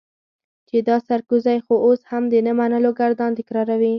چې 0.69 0.77
دا 0.87 0.95
سرکوزی 1.07 1.57
خو 1.65 1.73
اوس 1.85 2.01
هم 2.11 2.23
د 2.29 2.35
نه 2.47 2.53
منلو 2.59 2.91
ګردان 2.99 3.31
تکراروي. 3.39 3.89